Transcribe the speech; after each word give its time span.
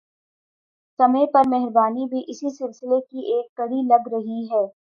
سمیع 0.99 1.25
پر 1.33 1.47
مہربانی 1.49 2.05
بھی 2.05 2.23
اسی 2.27 2.49
سلسلے 2.57 2.99
کی 3.01 3.25
ایک 3.27 3.55
کڑی 3.57 3.81
لگ 3.87 4.13
رہی 4.13 4.41
ہے 4.51 4.65